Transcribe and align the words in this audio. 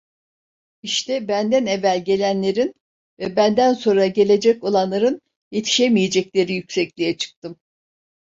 İşte, 0.83 1.27
benden 1.27 1.65
evvel 1.65 2.05
gelenlerin 2.05 2.73
ve 3.19 3.35
benden 3.35 3.73
sonra 3.73 4.07
gelecek 4.07 4.63
olanların 4.63 5.21
yetişemeyecekleri 5.51 6.53
yüksekliğe 6.53 7.17
çıktım. 7.17 7.57